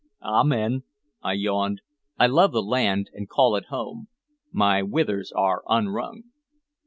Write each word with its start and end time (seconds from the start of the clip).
"Amen," 0.23 0.81
I 1.21 1.33
yawned. 1.33 1.81
"I 2.17 2.25
love 2.25 2.53
the 2.53 2.63
land, 2.63 3.11
and 3.13 3.29
call 3.29 3.55
it 3.55 3.65
home. 3.65 4.07
My 4.51 4.81
withers 4.81 5.31
are 5.31 5.61
unwrung." 5.69 6.23